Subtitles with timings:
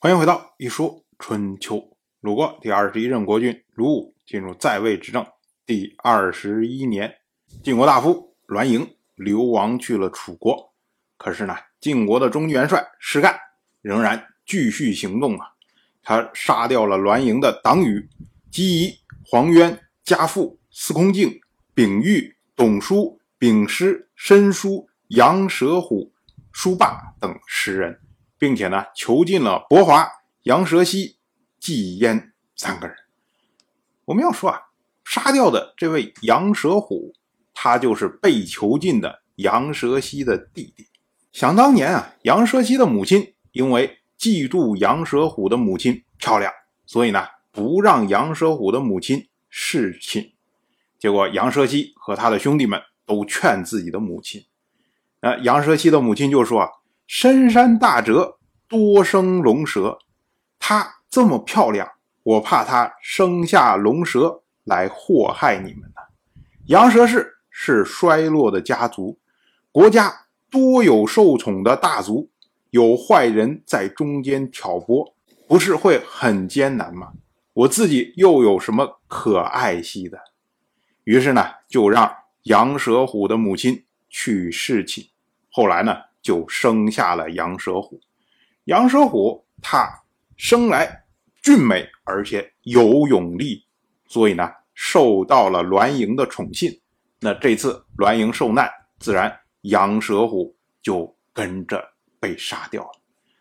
[0.00, 1.74] 欢迎回到《一说春秋》。
[2.20, 5.26] 鲁国第二十一任国君鲁武进入在位执政
[5.66, 7.12] 第二十一年，
[7.64, 10.72] 晋国大夫栾盈流亡去了楚国。
[11.16, 13.36] 可是呢，晋国的中元帅士干
[13.82, 15.48] 仍然继续行动啊！
[16.00, 18.08] 他杀掉了栾盈的党羽
[18.52, 21.40] 姬仪、黄渊、家父、司空敬、
[21.74, 26.12] 秉玉、董叔、秉师、申叔、杨蛇虎、
[26.52, 28.00] 叔霸等十人，
[28.38, 30.08] 并且呢，囚禁了伯华、
[30.44, 31.16] 杨蛇溪。
[31.60, 32.96] 季淹三个人，
[34.04, 34.60] 我们要说啊，
[35.04, 37.12] 杀掉的这位杨蛇虎，
[37.52, 40.86] 他就是被囚禁的杨蛇溪的弟弟。
[41.32, 46.52] 想当年啊，杨蛇溪的母亲因为嫉妒杨蛇虎的母亲漂亮，
[46.86, 50.32] 所以呢，不让杨蛇虎的母亲侍寝。
[50.96, 54.46] 结果杨蛇溪和他的兄弟们都劝自己的母亲，
[55.20, 56.68] 那杨蛇溪的母亲就说啊
[57.08, 59.98] ：“深山大泽多生龙蛇，
[60.60, 61.90] 他。”这么漂亮，
[62.22, 66.02] 我怕她生下龙蛇来祸害你们呢。
[66.66, 69.18] 羊蛇氏是衰落的家族，
[69.72, 72.28] 国家多有受宠的大族，
[72.68, 75.14] 有坏人在中间挑拨，
[75.48, 77.14] 不是会很艰难吗？
[77.54, 80.20] 我自己又有什么可爱惜的？
[81.04, 85.08] 于是呢，就让杨蛇虎的母亲去侍寝，
[85.50, 88.00] 后来呢，就生下了杨蛇虎。
[88.64, 89.88] 杨蛇虎他。
[90.40, 91.02] 生来
[91.42, 93.64] 俊美，而且有勇力，
[94.06, 96.80] 所以呢，受到了栾盈的宠信。
[97.18, 101.84] 那这次栾盈受难，自然杨蛇虎就跟着
[102.20, 102.92] 被杀掉了。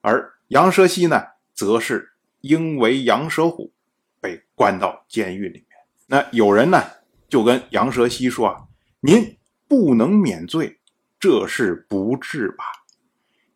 [0.00, 1.22] 而杨蛇溪呢，
[1.52, 2.10] 则是
[2.40, 3.70] 因为杨蛇虎
[4.18, 5.78] 被关到监狱里面。
[6.06, 6.82] 那有人呢，
[7.28, 8.64] 就跟杨蛇溪说：“啊，
[9.00, 9.36] 您
[9.68, 10.77] 不能免罪，
[11.18, 12.64] 这是不智吧？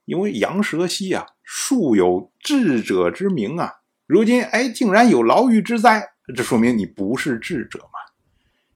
[0.05, 3.71] 因为杨蛇溪啊。”素有智者之名啊，
[4.07, 6.03] 如今哎，竟然有牢狱之灾，
[6.35, 7.99] 这说明你不是智者嘛？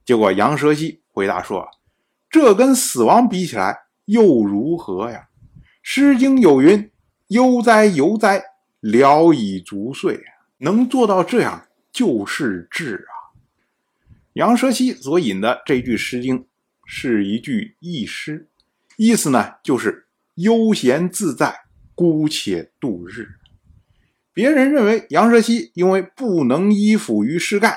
[0.05, 1.67] 结果杨蛇溪回答说
[2.29, 5.29] ：“这跟死亡比起来又如何呀？”
[5.81, 6.91] 《诗经》有云
[7.29, 8.43] ：“悠哉悠哉，
[8.79, 10.23] 聊以足岁。”
[10.59, 13.33] 能做到这样就是智啊。
[14.33, 16.39] 杨蛇溪所引的这句《诗经》
[16.85, 18.47] 是一句佚诗，
[18.97, 21.61] 意思呢就是悠闲自在。
[21.95, 23.27] 姑且度日。
[24.31, 27.75] 别人认为杨蛇溪因为不能依附于世干，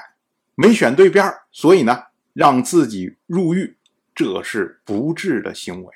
[0.56, 1.98] 没选对边所以呢
[2.34, 3.78] 让自己入狱，
[4.14, 5.94] 这是不智的行为。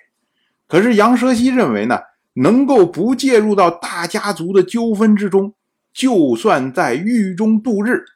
[0.66, 1.98] 可是杨蛇溪认为呢，
[2.32, 5.52] 能够不介入到大家族的纠纷之中，
[5.92, 8.06] 就算在狱中度日，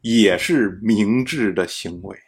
[0.00, 2.18] 也是明智的行为。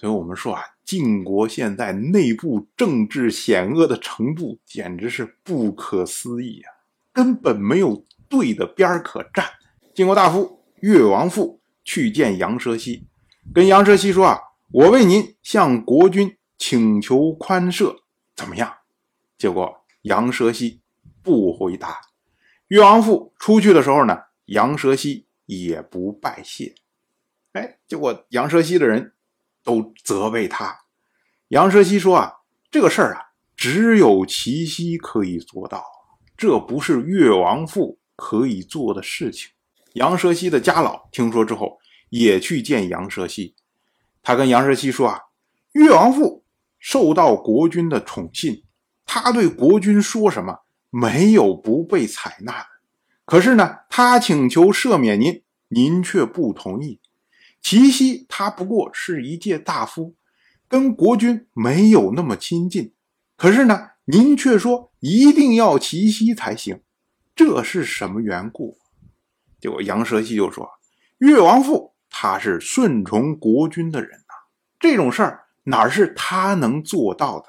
[0.00, 0.62] 所以我们说啊。
[0.82, 6.68] 晋国现在内部政治险恶的程度简直是不可思议啊！
[7.12, 9.44] 根本没有对的边儿可站。
[9.94, 13.06] 晋国大夫越王父去见杨蛇溪，
[13.54, 14.40] 跟杨蛇溪说：“啊，
[14.72, 17.94] 我为您向国君请求宽赦，
[18.34, 18.78] 怎么样？”
[19.38, 20.80] 结果杨蛇溪
[21.22, 22.00] 不回答。
[22.66, 26.74] 越王父出去的时候呢，杨蛇溪也不拜谢。
[27.52, 29.12] 哎，结果杨蛇溪的人。
[29.62, 30.80] 都责备他，
[31.48, 32.32] 杨蛇西说：“啊，
[32.70, 33.22] 这个事儿啊，
[33.56, 35.84] 只有齐奚可以做到，
[36.36, 39.50] 这不是越王父可以做的事情。”
[39.94, 41.78] 杨蛇西的家老听说之后，
[42.10, 43.54] 也去见杨蛇溪。
[44.22, 45.20] 他跟杨蛇西说：“啊，
[45.72, 46.44] 越王父
[46.78, 48.64] 受到国君的宠信，
[49.04, 50.60] 他对国君说什么，
[50.90, 52.66] 没有不被采纳的。
[53.24, 56.99] 可是呢，他请求赦免您，您却不同意。”
[57.62, 60.16] 齐奚他不过是一介大夫，
[60.68, 62.92] 跟国君没有那么亲近。
[63.36, 66.80] 可是呢，您却说一定要齐奚才行，
[67.36, 68.78] 这是什么缘故？
[69.60, 70.68] 结果杨蛇溪就说
[71.18, 74.34] ：“越王父他是顺从国君的人呐，
[74.78, 77.46] 这种事儿哪是他能做到的？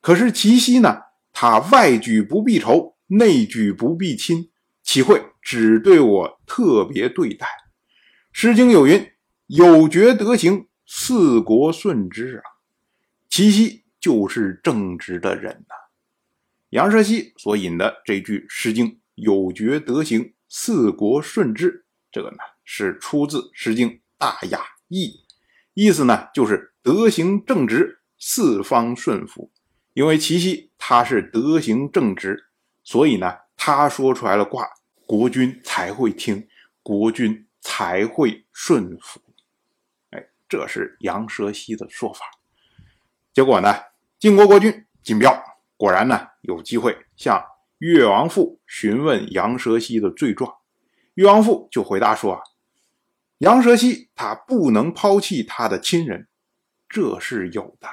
[0.00, 0.98] 可是齐奚呢，
[1.32, 4.50] 他外举不避仇，内举不避亲，
[4.82, 7.46] 岂会只对我特别对待？”
[8.32, 9.12] 《诗经》有云。
[9.48, 12.44] 有觉德行，四国顺之啊！
[13.30, 15.74] 齐奚就是正直的人呐。
[16.68, 18.86] 杨蛇溪所引的这句《诗经》
[19.16, 24.58] “有觉德行，四国顺之”，这个呢是出自《诗经·大雅·
[24.88, 25.06] 义》，
[25.72, 29.50] 意思呢就是德行正直，四方顺服。
[29.94, 32.50] 因为齐奚他是德行正直，
[32.84, 34.68] 所以呢他说出来的话，
[35.06, 36.46] 国君才会听，
[36.82, 39.22] 国君才会顺服。
[40.48, 42.24] 这是杨蛇溪的说法，
[43.34, 43.74] 结果呢，
[44.18, 45.38] 晋国国君晋彪
[45.76, 47.44] 果然呢有机会向
[47.78, 50.52] 越王父询问杨蛇溪的罪状，
[51.14, 52.42] 越王父就回答说：“啊，
[53.38, 56.26] 杨蛇溪他不能抛弃他的亲人，
[56.88, 57.88] 这是有的。”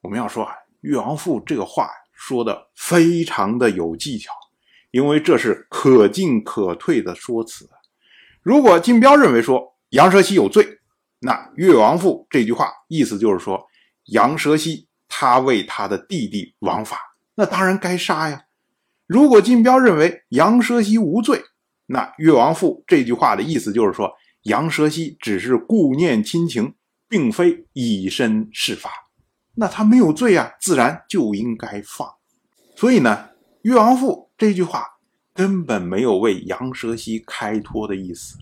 [0.00, 4.32] 我们要说啊，越王父这个话说的非常的有技巧，
[4.90, 7.68] 因为这是可进可退的说辞。
[8.42, 10.79] 如果金彪认为说杨蛇溪有罪，
[11.20, 13.62] 那越王父这句话意思就是说
[14.06, 16.98] 杨蛇溪他为他的弟弟枉法。
[17.34, 18.44] 那当然该杀呀！
[19.06, 21.42] 如果金彪认为杨蛇溪无罪，
[21.86, 24.12] 那越王父这句话的意思就是说，
[24.42, 26.74] 杨蛇溪只是顾念亲情，
[27.08, 28.90] 并非以身试法，
[29.54, 32.08] 那他没有罪啊，自然就应该放。
[32.76, 33.30] 所以呢，
[33.62, 34.86] 越王父这句话
[35.34, 38.38] 根本没有为杨蛇溪开脱的意思，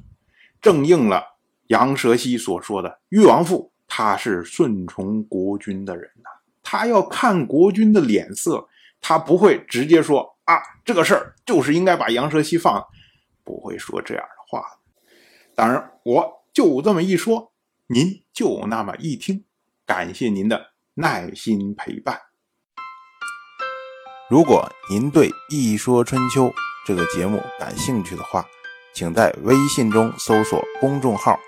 [0.61, 1.38] 正应了
[1.69, 6.29] 杨蛇溪所说的：越王父他是顺从国君的人呐，
[6.63, 8.69] 他要看国君的脸色。
[9.01, 12.85] 他不会直接说啊，这个事儿就是应该把杨蛇溪放，
[13.45, 14.81] 不会说这样的话。
[15.55, 17.53] 当然，我就这么一说，
[17.87, 19.45] 您就那么一听。
[19.87, 22.21] 感谢您的耐心陪伴。
[24.29, 26.47] 如果您对《一说春秋》
[26.85, 28.45] 这个节目感兴趣的话，
[28.93, 31.39] 请在微信中搜索公众号“